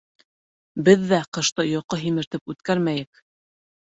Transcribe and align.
Беҙ 0.87 1.03
ҙә 1.11 1.19
ҡышты 1.37 1.65
йоҡо 1.73 1.99
һимертеп 2.05 2.53
үткәрмәйек. 2.53 3.21